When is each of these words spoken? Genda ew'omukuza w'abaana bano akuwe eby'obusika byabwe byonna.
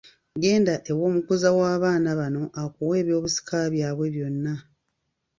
Genda 0.41 0.73
ew'omukuza 0.89 1.49
w'abaana 1.57 2.09
bano 2.19 2.43
akuwe 2.61 2.95
eby'obusika 3.01 3.57
byabwe 3.73 4.05
byonna. 4.15 4.53